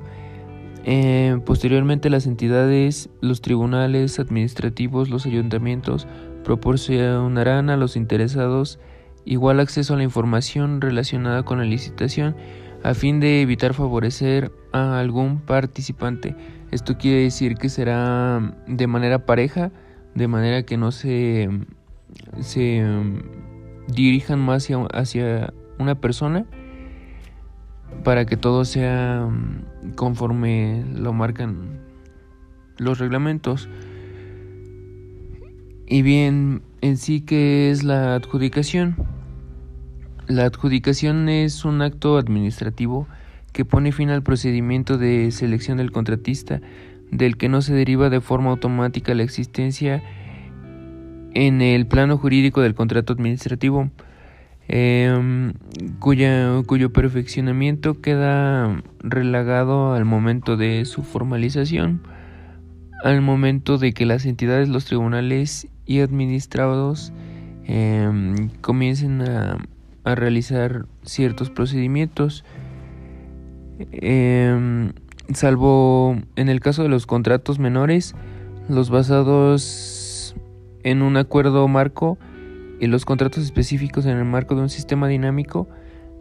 Eh, 0.84 1.40
posteriormente 1.44 2.08
las 2.08 2.28
entidades, 2.28 3.10
los 3.20 3.40
tribunales 3.40 4.20
administrativos, 4.20 5.08
los 5.08 5.26
ayuntamientos 5.26 6.06
proporcionarán 6.44 7.68
a 7.68 7.76
los 7.76 7.96
interesados 7.96 8.78
igual 9.24 9.58
acceso 9.58 9.94
a 9.94 9.96
la 9.96 10.04
información 10.04 10.80
relacionada 10.80 11.42
con 11.42 11.58
la 11.58 11.64
licitación 11.64 12.36
a 12.84 12.94
fin 12.94 13.18
de 13.18 13.42
evitar 13.42 13.74
favorecer 13.74 14.52
a 14.70 15.00
algún 15.00 15.40
participante. 15.40 16.36
Esto 16.70 16.96
quiere 16.96 17.22
decir 17.22 17.56
que 17.56 17.68
será 17.70 18.54
de 18.68 18.86
manera 18.86 19.26
pareja 19.26 19.72
de 20.14 20.28
manera 20.28 20.62
que 20.64 20.76
no 20.76 20.92
se, 20.92 21.48
se 22.40 22.84
um, 22.84 23.22
dirijan 23.88 24.38
más 24.40 24.68
hacia, 24.92 25.52
una 25.78 25.94
persona 25.94 26.44
para 28.02 28.26
que 28.26 28.36
todo 28.36 28.64
sea 28.64 29.24
um, 29.26 29.62
conforme 29.94 30.84
lo 30.92 31.12
marcan 31.12 31.80
los 32.78 32.98
reglamentos. 32.98 33.68
Y 35.86 36.02
bien, 36.02 36.62
en 36.80 36.96
sí, 36.96 37.20
¿qué 37.22 37.70
es 37.70 37.82
la 37.82 38.14
adjudicación? 38.16 38.96
La 40.26 40.44
adjudicación 40.44 41.28
es 41.28 41.64
un 41.64 41.80
acto 41.80 42.18
administrativo 42.18 43.06
que 43.52 43.64
pone 43.64 43.92
fin 43.92 44.10
al 44.10 44.22
procedimiento 44.22 44.98
de 44.98 45.30
selección 45.30 45.78
del 45.78 45.90
contratista 45.90 46.60
del 47.10 47.36
que 47.36 47.48
no 47.48 47.62
se 47.62 47.74
deriva 47.74 48.10
de 48.10 48.20
forma 48.20 48.50
automática 48.50 49.14
la 49.14 49.22
existencia 49.22 50.02
en 51.34 51.62
el 51.62 51.86
plano 51.86 52.18
jurídico 52.18 52.60
del 52.60 52.74
contrato 52.74 53.12
administrativo, 53.12 53.90
em, 54.68 55.52
cuya, 55.98 56.62
cuyo 56.66 56.92
perfeccionamiento 56.92 58.00
queda 58.00 58.82
relagado 59.00 59.94
al 59.94 60.04
momento 60.04 60.56
de 60.56 60.84
su 60.84 61.02
formalización, 61.02 62.02
al 63.04 63.20
momento 63.22 63.78
de 63.78 63.92
que 63.92 64.04
las 64.06 64.26
entidades, 64.26 64.68
los 64.68 64.84
tribunales 64.84 65.68
y 65.86 66.00
administrados 66.00 67.12
em, 67.66 68.48
comiencen 68.60 69.22
a, 69.22 69.58
a, 70.04 70.14
realizar 70.14 70.86
ciertos 71.02 71.50
procedimientos. 71.50 72.44
Em, 73.92 74.92
salvo 75.34 76.16
en 76.36 76.48
el 76.48 76.60
caso 76.60 76.82
de 76.82 76.88
los 76.88 77.06
contratos 77.06 77.58
menores, 77.58 78.14
los 78.68 78.90
basados 78.90 80.34
en 80.82 81.02
un 81.02 81.16
acuerdo 81.16 81.66
marco 81.68 82.18
y 82.80 82.86
los 82.86 83.04
contratos 83.04 83.44
específicos 83.44 84.06
en 84.06 84.16
el 84.16 84.24
marco 84.24 84.54
de 84.54 84.62
un 84.62 84.68
sistema 84.68 85.08
dinámico 85.08 85.68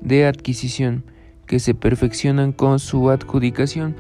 de 0.02 0.26
adquisición 0.26 1.04
que 1.46 1.60
se 1.60 1.74
perfeccionan 1.74 2.52
con 2.52 2.80
su 2.80 3.10
adjudicación, 3.10 3.96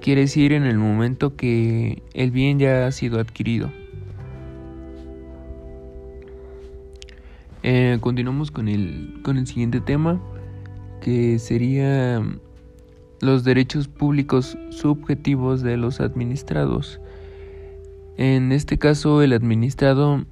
quiere 0.00 0.22
decir 0.22 0.52
en 0.52 0.64
el 0.64 0.78
momento 0.78 1.36
que 1.36 2.02
el 2.12 2.30
bien 2.30 2.58
ya 2.58 2.86
ha 2.86 2.92
sido 2.92 3.20
adquirido. 3.20 3.70
Eh, 7.62 7.98
continuamos 8.00 8.50
con 8.50 8.68
el, 8.68 9.20
con 9.22 9.36
el 9.36 9.46
siguiente 9.46 9.80
tema, 9.80 10.20
que 11.00 11.38
sería 11.38 12.22
los 13.20 13.44
derechos 13.44 13.88
públicos 13.88 14.56
subjetivos 14.70 15.62
de 15.62 15.76
los 15.76 16.00
administrados. 16.00 17.00
En 18.16 18.52
este 18.52 18.78
caso, 18.78 19.22
el 19.22 19.32
administrado, 19.32 20.24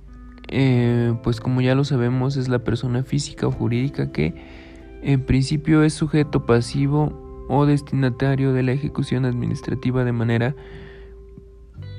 eh, 0.49 1.14
pues 1.23 1.40
como 1.40 1.61
ya 1.61 1.75
lo 1.75 1.85
sabemos, 1.85 2.37
es 2.37 2.49
la 2.49 2.61
persona 2.61 3.02
física 3.02 3.47
o 3.47 3.52
jurídica 3.52 4.11
que 4.12 4.35
en 5.02 5.25
principio 5.25 5.83
es 5.83 5.95
sujeto 5.95 6.47
pasivo 6.47 7.47
o 7.49 7.64
destinatario 7.66 8.52
de 8.52 8.62
la 8.62 8.73
ejecución 8.73 9.25
administrativa 9.25 10.05
de 10.05 10.12
manera 10.12 10.57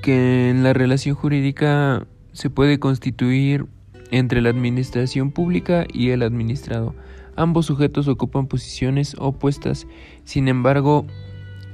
que 0.02 0.50
en 0.50 0.62
la 0.62 0.72
relación 0.72 1.14
jurídica 1.14 2.06
se 2.32 2.50
puede 2.50 2.78
constituir 2.78 3.66
entre 4.10 4.40
la 4.42 4.50
administración 4.50 5.30
pública 5.30 5.86
y 5.92 6.10
el 6.10 6.22
administrado. 6.22 6.94
Ambos 7.38 7.66
sujetos 7.66 8.08
ocupan 8.08 8.48
posiciones 8.48 9.14
opuestas, 9.16 9.86
sin 10.24 10.48
embargo, 10.48 11.06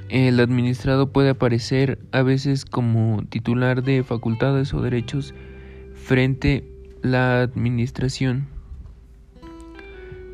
el 0.09 0.39
administrado 0.39 1.11
puede 1.11 1.31
aparecer 1.31 1.97
a 2.11 2.21
veces 2.21 2.65
como 2.65 3.23
titular 3.29 3.81
de 3.81 4.03
facultades 4.03 4.75
o 4.75 4.81
derechos 4.83 5.33
frente 5.95 6.69
la 7.01 7.41
administración. 7.41 8.47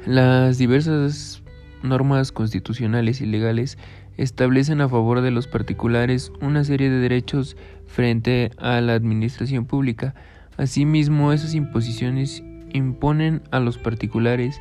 Las 0.05 0.57
diversas 0.57 1.43
normas 1.81 2.33
constitucionales 2.33 3.21
y 3.21 3.25
legales 3.25 3.77
establecen 4.17 4.81
a 4.81 4.89
favor 4.89 5.21
de 5.21 5.31
los 5.31 5.47
particulares 5.47 6.33
una 6.41 6.65
serie 6.65 6.89
de 6.89 6.97
derechos 6.97 7.55
frente 7.87 8.51
a 8.57 8.81
la 8.81 8.95
administración 8.95 9.63
pública. 9.63 10.13
Asimismo, 10.57 11.31
esas 11.31 11.55
imposiciones 11.55 12.43
imponen 12.73 13.43
a 13.51 13.61
los 13.61 13.77
particulares 13.77 14.59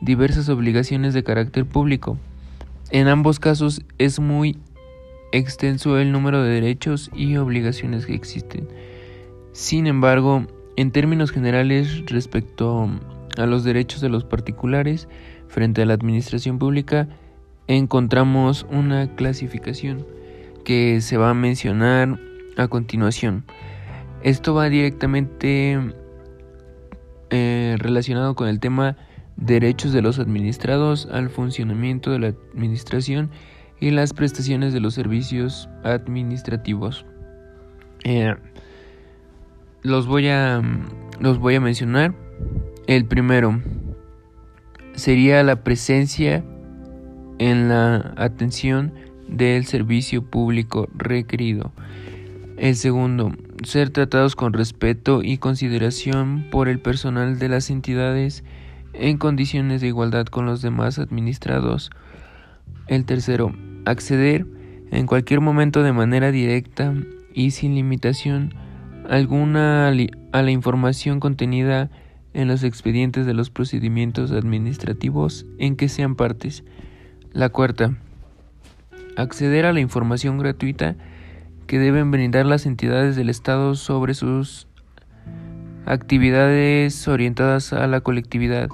diversas 0.00 0.48
obligaciones 0.48 1.14
de 1.14 1.24
carácter 1.24 1.64
público. 1.64 2.18
En 2.90 3.08
ambos 3.08 3.40
casos 3.40 3.82
es 3.98 4.20
muy 4.20 4.58
extenso 5.32 5.98
el 5.98 6.12
número 6.12 6.42
de 6.42 6.50
derechos 6.50 7.10
y 7.14 7.36
obligaciones 7.36 8.06
que 8.06 8.14
existen. 8.14 8.68
Sin 9.52 9.86
embargo, 9.86 10.46
en 10.76 10.92
términos 10.92 11.30
generales 11.30 12.04
respecto 12.06 12.88
a 13.36 13.46
los 13.46 13.64
derechos 13.64 14.00
de 14.00 14.08
los 14.08 14.24
particulares 14.24 15.08
frente 15.48 15.82
a 15.82 15.86
la 15.86 15.94
administración 15.94 16.58
pública, 16.58 17.08
encontramos 17.66 18.66
una 18.70 19.14
clasificación 19.14 20.06
que 20.64 21.00
se 21.00 21.16
va 21.16 21.30
a 21.30 21.34
mencionar 21.34 22.18
a 22.56 22.68
continuación. 22.68 23.44
Esto 24.22 24.54
va 24.54 24.68
directamente 24.68 25.78
eh, 27.30 27.76
relacionado 27.78 28.34
con 28.34 28.48
el 28.48 28.60
tema 28.60 28.96
derechos 29.36 29.92
de 29.92 30.02
los 30.02 30.18
administrados 30.18 31.08
al 31.10 31.30
funcionamiento 31.30 32.10
de 32.10 32.18
la 32.18 32.28
administración 32.28 33.30
y 33.80 33.90
las 33.90 34.12
prestaciones 34.12 34.72
de 34.72 34.80
los 34.80 34.94
servicios 34.94 35.68
administrativos. 35.84 37.04
Eh, 38.04 38.34
los, 39.82 40.06
voy 40.06 40.28
a, 40.28 40.62
los 41.20 41.38
voy 41.38 41.56
a 41.56 41.60
mencionar. 41.60 42.14
El 42.86 43.04
primero 43.04 43.60
sería 44.94 45.42
la 45.42 45.62
presencia 45.62 46.44
en 47.38 47.68
la 47.68 48.14
atención 48.16 48.92
del 49.28 49.66
servicio 49.66 50.22
público 50.22 50.88
requerido. 50.94 51.72
El 52.56 52.74
segundo, 52.76 53.32
ser 53.64 53.90
tratados 53.90 54.34
con 54.34 54.54
respeto 54.54 55.22
y 55.22 55.36
consideración 55.36 56.46
por 56.50 56.68
el 56.68 56.78
personal 56.78 57.38
de 57.38 57.50
las 57.50 57.68
entidades 57.68 58.44
en 58.98 59.18
condiciones 59.18 59.80
de 59.80 59.88
igualdad 59.88 60.26
con 60.26 60.46
los 60.46 60.62
demás 60.62 60.98
administrados. 60.98 61.90
El 62.86 63.04
tercero, 63.04 63.52
acceder 63.84 64.46
en 64.90 65.06
cualquier 65.06 65.40
momento 65.40 65.82
de 65.82 65.92
manera 65.92 66.30
directa 66.30 66.94
y 67.34 67.50
sin 67.50 67.74
limitación 67.74 68.54
alguna 69.08 69.88
a 69.88 70.42
la 70.42 70.50
información 70.50 71.20
contenida 71.20 71.90
en 72.34 72.48
los 72.48 72.64
expedientes 72.64 73.26
de 73.26 73.34
los 73.34 73.50
procedimientos 73.50 74.30
administrativos 74.32 75.46
en 75.58 75.76
que 75.76 75.88
sean 75.88 76.16
partes. 76.16 76.64
La 77.32 77.48
cuarta, 77.48 77.96
acceder 79.16 79.66
a 79.66 79.72
la 79.72 79.80
información 79.80 80.38
gratuita 80.38 80.96
que 81.66 81.78
deben 81.78 82.10
brindar 82.10 82.46
las 82.46 82.66
entidades 82.66 83.16
del 83.16 83.30
Estado 83.30 83.74
sobre 83.74 84.14
sus 84.14 84.66
actividades 85.84 87.06
orientadas 87.08 87.72
a 87.72 87.86
la 87.86 88.00
colectividad 88.00 88.68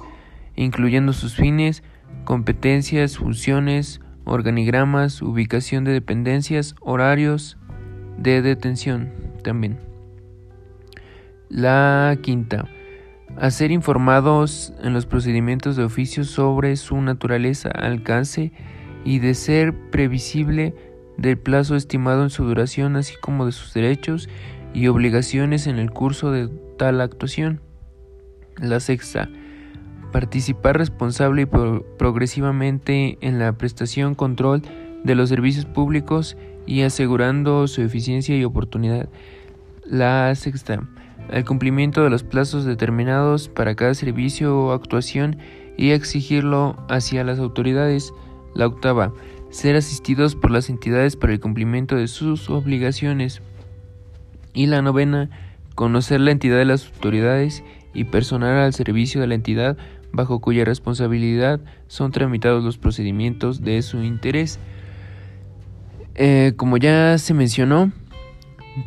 incluyendo 0.55 1.13
sus 1.13 1.35
fines, 1.35 1.83
competencias, 2.25 3.17
funciones, 3.17 4.01
organigramas, 4.25 5.21
ubicación 5.21 5.83
de 5.83 5.91
dependencias, 5.91 6.75
horarios 6.79 7.57
de 8.17 8.41
detención 8.41 9.11
también. 9.43 9.79
La 11.49 12.17
quinta, 12.21 12.67
hacer 13.37 13.71
informados 13.71 14.73
en 14.81 14.93
los 14.93 15.05
procedimientos 15.05 15.75
de 15.75 15.83
oficio 15.83 16.23
sobre 16.23 16.75
su 16.75 17.01
naturaleza, 17.01 17.69
alcance 17.69 18.51
y 19.05 19.19
de 19.19 19.33
ser 19.33 19.73
previsible 19.91 20.73
del 21.17 21.37
plazo 21.37 21.75
estimado 21.75 22.23
en 22.23 22.29
su 22.29 22.45
duración, 22.45 22.95
así 22.95 23.15
como 23.21 23.45
de 23.45 23.51
sus 23.51 23.73
derechos 23.73 24.29
y 24.73 24.87
obligaciones 24.87 25.67
en 25.67 25.77
el 25.77 25.91
curso 25.91 26.31
de 26.31 26.49
tal 26.77 27.01
actuación. 27.01 27.61
La 28.57 28.79
sexta, 28.79 29.29
participar 30.13 30.77
responsable 30.77 31.41
y 31.41 31.45
progresivamente 31.97 33.17
en 33.19 33.39
la 33.39 33.51
prestación, 33.51 34.15
control 34.15 34.61
de 35.03 35.15
los 35.15 35.27
servicios 35.27 35.65
públicos 35.65 36.37
y 36.65 36.83
asegurando 36.83 37.67
su 37.67 37.81
eficiencia 37.81 38.37
y 38.37 38.45
oportunidad. 38.45 39.09
La 39.85 40.33
sexta, 40.35 40.87
el 41.29 41.43
cumplimiento 41.43 42.03
de 42.03 42.09
los 42.09 42.23
plazos 42.23 42.63
determinados 42.63 43.49
para 43.49 43.75
cada 43.75 43.93
servicio 43.95 44.57
o 44.57 44.71
actuación 44.71 45.37
y 45.77 45.89
exigirlo 45.89 46.77
hacia 46.87 47.23
las 47.23 47.39
autoridades. 47.39 48.13
La 48.53 48.67
octava, 48.67 49.13
ser 49.49 49.75
asistidos 49.75 50.35
por 50.35 50.51
las 50.51 50.69
entidades 50.69 51.15
para 51.15 51.33
el 51.33 51.39
cumplimiento 51.39 51.95
de 51.95 52.07
sus 52.07 52.49
obligaciones. 52.49 53.41
Y 54.53 54.67
la 54.67 54.83
novena, 54.83 55.31
conocer 55.73 56.21
la 56.21 56.31
entidad 56.31 56.57
de 56.57 56.65
las 56.65 56.85
autoridades 56.85 57.63
y 57.95 58.05
personal 58.05 58.57
al 58.57 58.73
servicio 58.73 59.21
de 59.21 59.27
la 59.27 59.35
entidad 59.35 59.77
bajo 60.13 60.39
cuya 60.39 60.63
responsabilidad 60.63 61.59
son 61.87 62.11
tramitados 62.11 62.63
los 62.63 62.77
procedimientos 62.77 63.61
de 63.61 63.81
su 63.81 64.03
interés. 64.03 64.59
Eh, 66.15 66.53
como 66.55 66.77
ya 66.77 67.17
se 67.17 67.33
mencionó, 67.33 67.91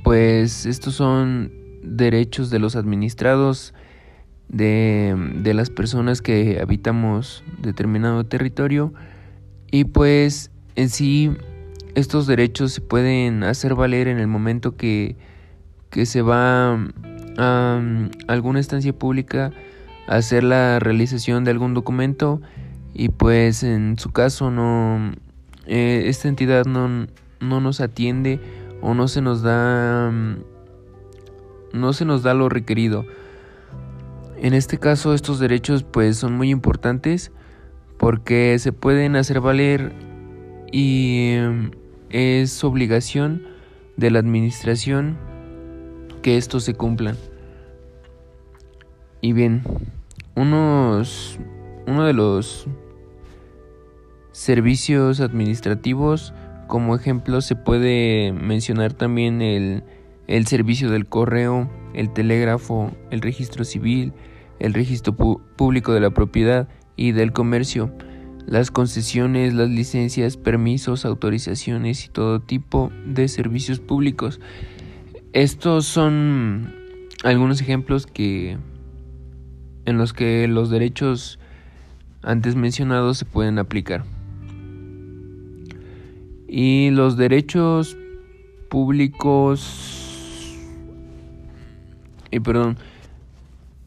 pues 0.04 0.64
estos 0.64 0.94
son 0.94 1.52
derechos 1.82 2.48
de 2.50 2.60
los 2.60 2.76
administrados 2.76 3.74
de, 4.48 5.14
de 5.42 5.54
las 5.54 5.70
personas 5.70 6.22
que 6.22 6.60
habitamos 6.62 7.42
determinado 7.58 8.24
territorio 8.24 8.94
y 9.70 9.84
pues 9.84 10.52
en 10.76 10.88
sí 10.88 11.32
estos 11.96 12.26
derechos 12.26 12.72
se 12.72 12.80
pueden 12.80 13.42
hacer 13.42 13.74
valer 13.74 14.06
en 14.06 14.18
el 14.18 14.28
momento 14.28 14.76
que, 14.76 15.16
que 15.90 16.06
se 16.06 16.22
va 16.22 16.78
a 17.38 17.82
alguna 18.28 18.60
estancia 18.60 18.92
pública 18.92 19.52
hacer 20.06 20.44
la 20.44 20.78
realización 20.78 21.44
de 21.44 21.50
algún 21.50 21.74
documento 21.74 22.40
y 22.94 23.08
pues 23.10 23.62
en 23.62 23.98
su 23.98 24.10
caso 24.12 24.50
no 24.50 25.12
eh, 25.66 26.04
esta 26.06 26.28
entidad 26.28 26.64
no, 26.64 27.06
no 27.40 27.60
nos 27.60 27.80
atiende 27.80 28.40
o 28.80 28.94
no 28.94 29.08
se 29.08 29.20
nos 29.20 29.42
da 29.42 30.10
mm, 30.10 30.36
no 31.72 31.92
se 31.92 32.04
nos 32.04 32.22
da 32.22 32.32
lo 32.34 32.48
requerido. 32.48 33.04
En 34.38 34.54
este 34.54 34.78
caso 34.78 35.14
estos 35.14 35.38
derechos 35.38 35.82
pues 35.82 36.16
son 36.16 36.36
muy 36.36 36.50
importantes 36.50 37.32
porque 37.98 38.58
se 38.58 38.72
pueden 38.72 39.16
hacer 39.16 39.40
valer 39.40 39.92
y 40.72 41.36
mm, 41.38 41.70
es 42.10 42.62
obligación 42.64 43.42
de 43.96 44.10
la 44.10 44.18
administración 44.18 45.16
que 46.22 46.36
estos 46.36 46.64
se 46.64 46.74
cumplan. 46.74 47.16
Y 49.20 49.32
bien, 49.32 49.62
unos, 50.36 51.38
uno 51.86 52.04
de 52.04 52.12
los 52.12 52.66
servicios 54.32 55.20
administrativos, 55.20 56.34
como 56.68 56.94
ejemplo, 56.94 57.40
se 57.40 57.56
puede 57.56 58.32
mencionar 58.32 58.92
también 58.92 59.40
el, 59.40 59.82
el 60.26 60.46
servicio 60.46 60.90
del 60.90 61.06
correo, 61.06 61.70
el 61.94 62.12
telégrafo, 62.12 62.92
el 63.10 63.22
registro 63.22 63.64
civil, 63.64 64.12
el 64.58 64.74
registro 64.74 65.14
público 65.14 65.94
de 65.94 66.00
la 66.00 66.10
propiedad 66.10 66.68
y 66.96 67.12
del 67.12 67.32
comercio, 67.32 67.92
las 68.46 68.70
concesiones, 68.70 69.54
las 69.54 69.70
licencias, 69.70 70.36
permisos, 70.36 71.04
autorizaciones 71.04 72.04
y 72.04 72.08
todo 72.08 72.40
tipo 72.40 72.92
de 73.06 73.28
servicios 73.28 73.80
públicos. 73.80 74.40
Estos 75.32 75.86
son 75.86 76.74
algunos 77.24 77.60
ejemplos 77.60 78.06
que 78.06 78.58
en 79.86 79.98
los 79.98 80.12
que 80.12 80.46
los 80.48 80.70
derechos 80.70 81.38
antes 82.22 82.56
mencionados 82.56 83.18
se 83.18 83.24
pueden 83.24 83.58
aplicar. 83.58 84.04
Y 86.48 86.90
los 86.90 87.16
derechos 87.16 87.96
públicos 88.68 89.86
y 92.30 92.40
perdón, 92.40 92.76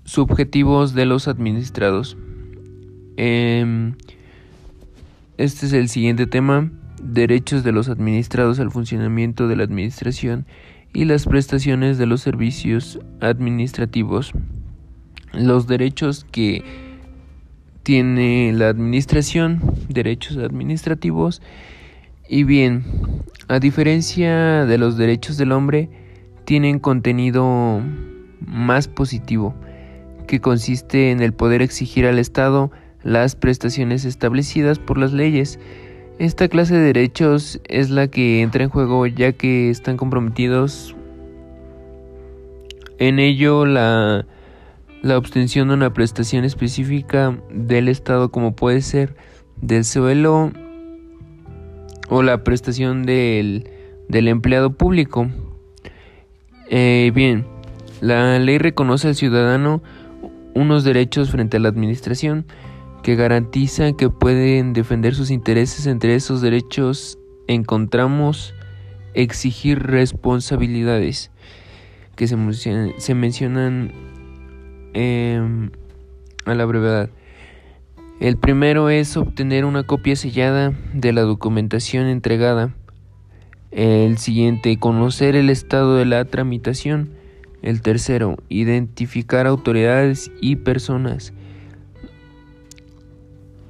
subjetivos 0.06 0.94
de 0.94 1.06
los 1.06 1.28
administrados. 1.28 2.18
Em, 3.18 3.96
este 5.38 5.66
es 5.66 5.74
el 5.74 5.90
siguiente 5.90 6.26
tema, 6.26 6.72
derechos 7.02 7.64
de 7.64 7.72
los 7.72 7.90
administrados 7.90 8.60
al 8.60 8.72
funcionamiento 8.72 9.48
de 9.48 9.56
la 9.56 9.64
administración 9.64 10.46
y 10.94 11.06
las 11.06 11.26
prestaciones 11.26 11.98
de 11.98 12.08
los 12.08 12.22
servicios 12.22 13.00
administrativos 13.22 14.34
los 15.34 15.68
derechos 15.68 16.26
que 16.32 16.64
tiene 17.84 18.52
la 18.54 18.70
administración, 18.70 19.62
derechos 19.88 20.38
administrativos. 20.38 21.42
Y 22.28 22.44
bien, 22.44 22.84
a 23.48 23.60
diferencia 23.60 24.66
de 24.66 24.78
los 24.78 24.98
derechos 24.98 25.38
del 25.38 25.52
hombre, 25.52 25.90
tienen 26.46 26.80
contenido 26.80 27.82
más 28.40 28.88
positivo, 28.88 29.56
que 30.28 30.40
consiste 30.40 31.12
en 31.12 31.22
el 31.22 31.34
poder 31.34 31.62
exigir 31.62 32.06
al 32.06 32.20
Estado 32.20 32.72
las 33.04 33.36
prestaciones 33.36 34.06
establecidas 34.06 34.78
por 34.80 34.98
las 34.98 35.14
leyes. 35.14 35.60
Esta 36.20 36.48
clase 36.48 36.76
de 36.76 36.82
derechos 36.82 37.62
es 37.68 37.90
la 37.90 38.08
que 38.08 38.42
entra 38.42 38.64
en 38.64 38.70
juego 38.70 39.08
ya 39.08 39.32
que 39.32 39.70
están 39.70 39.98
comprometidos 39.98 40.96
en 43.00 43.18
ello 43.18 43.66
la 43.66 44.26
la 45.02 45.18
obtención 45.18 45.70
de 45.70 45.76
una 45.76 45.94
prestación 45.94 46.44
específica 46.44 47.38
del 47.52 47.88
Estado 47.88 48.32
como 48.32 48.56
puede 48.56 48.82
ser 48.82 49.16
del 49.62 49.86
suelo 49.86 50.52
o 52.10 52.24
la 52.24 52.44
prestación 52.44 53.04
del, 53.04 53.70
empleado 54.10 54.72
público. 54.74 55.30
Eh, 56.70 57.12
bien, 57.14 57.46
la 58.02 58.40
ley 58.40 58.58
reconoce 58.58 59.08
al 59.08 59.16
ciudadano 59.16 59.82
unos 60.54 60.84
derechos 60.84 61.32
frente 61.32 61.58
a 61.58 61.60
la 61.60 61.70
administración 61.70 62.46
que 63.04 63.16
garantizan 63.16 63.96
que 63.96 64.10
pueden 64.10 64.74
defender 64.74 65.16
sus 65.16 65.32
intereses. 65.32 65.86
Entre 65.86 66.16
esos 66.16 66.42
derechos 66.42 67.18
encontramos 67.48 68.54
exigir 69.14 69.80
responsabilidades 69.80 71.32
que 72.16 72.28
se, 72.28 72.38
se 72.98 73.16
mencionan 73.16 73.94
Em, 74.94 75.70
a 76.46 76.56
la 76.56 76.66
brevedad. 76.66 77.10
El 78.20 78.38
primero 78.38 78.90
es 78.90 79.16
obtener 79.18 79.66
una 79.66 79.84
copia 79.84 80.16
sellada 80.16 80.74
de 80.94 81.14
la 81.14 81.22
documentación 81.22 82.08
entregada. 82.08 82.74
El 83.72 84.18
siguiente, 84.18 84.78
conocer 84.78 85.36
el 85.36 85.50
estado 85.50 85.96
de 85.96 86.06
la 86.06 86.26
tramitación. 86.26 87.12
El 87.62 87.82
tercero, 87.82 88.38
identificar 88.50 89.46
autoridades 89.46 90.32
y 90.42 90.58
personas. 90.58 91.34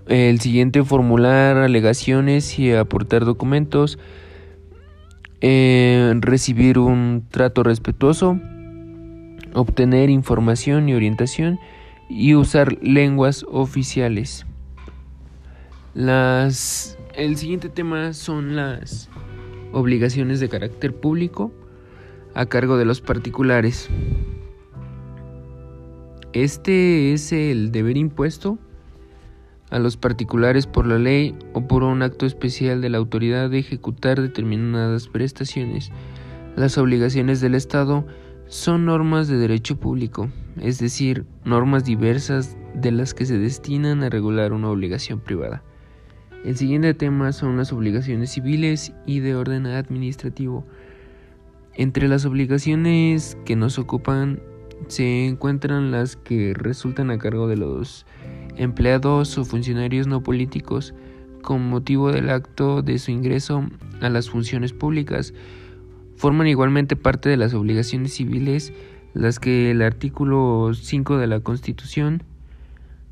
El 0.07 0.39
siguiente, 0.39 0.83
formular 0.83 1.57
alegaciones 1.57 2.57
y 2.57 2.71
aportar 2.71 3.25
documentos. 3.25 3.99
Eh, 5.41 6.13
recibir 6.21 6.79
un 6.79 7.25
trato 7.29 7.63
respetuoso 7.63 8.39
obtener 9.53 10.09
información 10.09 10.89
y 10.89 10.93
orientación 10.93 11.59
y 12.09 12.35
usar 12.35 12.81
lenguas 12.81 13.45
oficiales. 13.49 14.45
Las, 15.93 16.97
el 17.15 17.37
siguiente 17.37 17.69
tema 17.69 18.13
son 18.13 18.55
las 18.55 19.09
obligaciones 19.71 20.39
de 20.39 20.49
carácter 20.49 20.95
público 20.95 21.51
a 22.33 22.45
cargo 22.45 22.77
de 22.77 22.85
los 22.85 23.01
particulares. 23.01 23.89
Este 26.33 27.13
es 27.13 27.31
el 27.31 27.71
deber 27.71 27.97
impuesto 27.97 28.59
a 29.71 29.79
los 29.79 29.97
particulares 29.97 30.67
por 30.67 30.87
la 30.87 30.97
ley 30.97 31.35
o 31.53 31.67
por 31.67 31.83
un 31.83 32.01
acto 32.01 32.25
especial 32.25 32.81
de 32.81 32.89
la 32.89 32.97
autoridad 32.97 33.49
de 33.49 33.59
ejecutar 33.59 34.21
determinadas 34.21 35.07
prestaciones. 35.07 35.91
Las 36.55 36.77
obligaciones 36.77 37.41
del 37.41 37.55
Estado 37.55 38.05
son 38.49 38.85
normas 38.85 39.27
de 39.27 39.37
derecho 39.37 39.79
público, 39.79 40.27
es 40.59 40.79
decir, 40.79 41.23
normas 41.45 41.85
diversas 41.85 42.57
de 42.73 42.91
las 42.91 43.13
que 43.13 43.27
se 43.27 43.37
destinan 43.37 44.03
a 44.03 44.09
regular 44.09 44.53
una 44.53 44.69
obligación 44.69 45.19
privada. 45.19 45.63
El 46.43 46.57
siguiente 46.57 46.95
tema 46.95 47.31
son 47.31 47.57
las 47.57 47.71
obligaciones 47.71 48.31
civiles 48.31 48.91
y 49.05 49.19
de 49.19 49.35
orden 49.35 49.67
administrativo. 49.67 50.65
Entre 51.75 52.07
las 52.07 52.25
obligaciones 52.25 53.37
que 53.45 53.55
nos 53.55 53.77
ocupan 53.77 54.41
se 54.87 55.27
encuentran 55.27 55.91
las 55.91 56.15
que 56.15 56.55
resultan 56.55 57.11
a 57.11 57.19
cargo 57.19 57.47
de 57.47 57.57
los 57.57 58.07
empleados 58.57 59.37
o 59.37 59.45
funcionarios 59.45 60.07
no 60.07 60.23
políticos 60.23 60.95
con 61.43 61.69
motivo 61.69 62.11
del 62.11 62.31
acto 62.31 62.81
de 62.81 62.97
su 62.97 63.11
ingreso 63.11 63.63
a 64.01 64.09
las 64.09 64.27
funciones 64.27 64.73
públicas 64.73 65.35
Forman 66.19 66.47
igualmente 66.47 66.97
parte 66.97 67.29
de 67.29 67.37
las 67.37 67.53
obligaciones 67.53 68.13
civiles 68.13 68.73
las 69.13 69.39
que 69.39 69.71
el 69.71 69.81
artículo 69.81 70.69
5 70.73 71.17
de 71.17 71.27
la 71.27 71.39
Constitución 71.39 72.23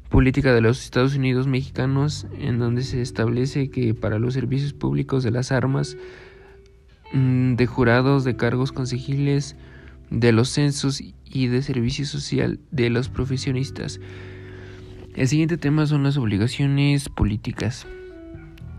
Política 0.10 0.54
de 0.54 0.60
los 0.60 0.84
Estados 0.84 1.15
Unidos 1.15 1.48
Mexicanos, 1.48 2.28
en 2.38 2.60
donde 2.60 2.82
se 2.82 3.02
establece 3.02 3.70
que 3.70 3.93
para 3.93 4.20
los 4.20 4.34
servicios 4.34 4.74
públicos 4.74 5.24
de 5.24 5.32
las 5.32 5.54
armas, 5.54 5.96
mm, 7.13 7.56
de 7.56 7.65
jurados, 7.65 8.26
de 8.26 8.36
cargos 8.36 8.74
consejiles, 8.74 9.56
de 10.10 10.34
los 10.34 10.50
censos 10.50 11.02
y 11.24 11.48
de 11.48 11.62
servicio 11.62 12.06
social 12.06 12.60
de 12.72 12.89
los 12.89 13.08
profesionistas. 13.08 14.02
El 15.15 15.30
siguiente 15.30 15.56
tema 15.56 15.86
son 15.86 16.04
las 16.04 16.17
obligaciones 16.17 17.08
políticas. 17.08 17.88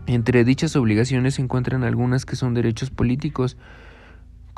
Entre 0.05 0.43
dichas 0.43 0.75
obligaciones 0.75 1.33
se 1.33 1.41
encuentran 1.41 1.83
algunas 1.83 2.27
que 2.27 2.35
son 2.35 2.53
derechos 2.53 2.91
políticos, 2.91 3.57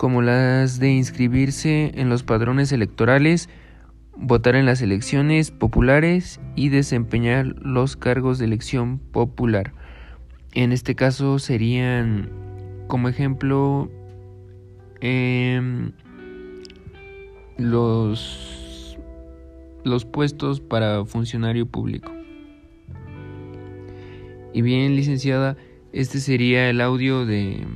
como 0.01 0.23
las 0.23 0.79
de 0.79 0.91
inscribirse 0.91 1.91
en 1.93 2.09
los 2.09 2.23
padrones 2.23 2.71
electorales, 2.71 3.49
votar 4.17 4.55
en 4.55 4.65
las 4.65 4.81
elecciones 4.81 5.51
populares 5.51 6.41
y 6.55 6.69
desempeñar 6.69 7.45
los 7.61 7.97
cargos 7.97 8.39
de 8.39 8.45
elección 8.45 8.97
popular. 8.97 9.73
En 10.53 10.71
este 10.71 10.95
caso 10.95 11.37
serían, 11.37 12.31
como 12.87 13.09
ejemplo, 13.09 13.91
em, 15.01 15.91
los, 17.59 18.97
los 19.83 20.05
puestos 20.05 20.61
para 20.61 21.05
funcionario 21.05 21.67
público. 21.67 22.11
Y 24.51 24.63
bien, 24.63 24.95
licenciada, 24.95 25.57
este 25.93 26.19
sería 26.19 26.71
el 26.71 26.81
audio 26.81 27.27
de 27.27 27.67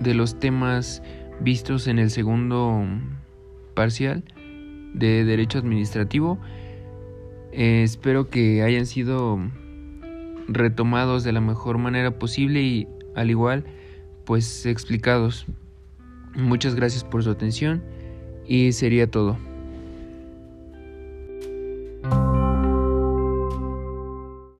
de 0.00 0.14
los 0.14 0.38
temas 0.38 1.02
vistos 1.40 1.86
en 1.86 1.98
el 1.98 2.10
segundo 2.10 2.84
parcial 3.74 4.24
de 4.94 5.24
Derecho 5.24 5.58
Administrativo. 5.58 6.38
Eh, 7.52 7.82
espero 7.82 8.28
que 8.28 8.62
hayan 8.62 8.86
sido 8.86 9.38
retomados 10.48 11.24
de 11.24 11.32
la 11.32 11.40
mejor 11.40 11.78
manera 11.78 12.18
posible 12.18 12.62
y 12.62 12.88
al 13.14 13.30
igual 13.30 13.64
pues 14.24 14.66
explicados. 14.66 15.46
Muchas 16.34 16.74
gracias 16.74 17.04
por 17.04 17.22
su 17.22 17.30
atención 17.30 17.82
y 18.46 18.72
sería 18.72 19.10
todo. 19.10 19.38